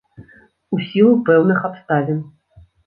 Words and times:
У 0.77 0.81
сілу 0.87 1.13
пэўных 1.29 1.59
абставін. 1.71 2.29